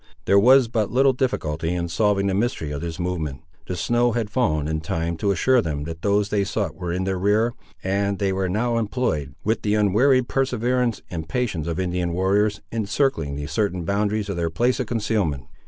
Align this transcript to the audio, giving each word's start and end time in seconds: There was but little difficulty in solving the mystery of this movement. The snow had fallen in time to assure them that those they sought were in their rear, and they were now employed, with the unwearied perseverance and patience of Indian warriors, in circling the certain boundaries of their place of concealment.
There 0.25 0.39
was 0.39 0.67
but 0.67 0.89
little 0.89 1.13
difficulty 1.13 1.75
in 1.75 1.87
solving 1.87 2.25
the 2.25 2.33
mystery 2.33 2.71
of 2.71 2.81
this 2.81 2.97
movement. 2.99 3.43
The 3.67 3.75
snow 3.75 4.13
had 4.13 4.31
fallen 4.31 4.67
in 4.67 4.81
time 4.81 5.15
to 5.17 5.29
assure 5.29 5.61
them 5.61 5.83
that 5.83 6.01
those 6.01 6.29
they 6.29 6.43
sought 6.43 6.73
were 6.73 6.91
in 6.91 7.03
their 7.03 7.19
rear, 7.19 7.53
and 7.83 8.17
they 8.17 8.33
were 8.33 8.49
now 8.49 8.79
employed, 8.79 9.35
with 9.43 9.61
the 9.61 9.75
unwearied 9.75 10.27
perseverance 10.27 11.03
and 11.11 11.29
patience 11.29 11.67
of 11.67 11.79
Indian 11.79 12.13
warriors, 12.13 12.61
in 12.71 12.87
circling 12.87 13.35
the 13.35 13.45
certain 13.45 13.85
boundaries 13.85 14.27
of 14.27 14.37
their 14.37 14.49
place 14.49 14.79
of 14.79 14.87
concealment. 14.87 15.45